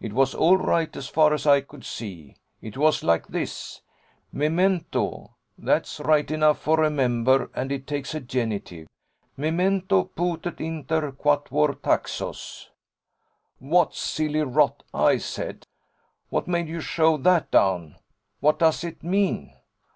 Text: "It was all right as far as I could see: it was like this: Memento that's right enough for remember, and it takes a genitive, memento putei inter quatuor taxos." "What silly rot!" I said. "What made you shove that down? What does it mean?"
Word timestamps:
"It 0.00 0.12
was 0.12 0.36
all 0.36 0.56
right 0.56 0.94
as 0.96 1.08
far 1.08 1.34
as 1.34 1.48
I 1.48 1.60
could 1.60 1.84
see: 1.84 2.36
it 2.62 2.76
was 2.76 3.02
like 3.02 3.26
this: 3.26 3.80
Memento 4.30 5.34
that's 5.58 5.98
right 5.98 6.30
enough 6.30 6.60
for 6.60 6.76
remember, 6.78 7.50
and 7.56 7.72
it 7.72 7.84
takes 7.84 8.14
a 8.14 8.20
genitive, 8.20 8.86
memento 9.36 10.04
putei 10.04 10.60
inter 10.60 11.10
quatuor 11.10 11.74
taxos." 11.82 12.70
"What 13.58 13.96
silly 13.96 14.42
rot!" 14.42 14.84
I 14.94 15.18
said. 15.18 15.66
"What 16.28 16.46
made 16.46 16.68
you 16.68 16.80
shove 16.80 17.24
that 17.24 17.50
down? 17.50 17.96
What 18.38 18.60
does 18.60 18.84
it 18.84 19.02
mean?" 19.02 19.54